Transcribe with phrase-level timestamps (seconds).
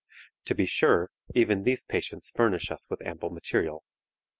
[0.45, 3.83] To be sure, even these patients furnish us with ample material.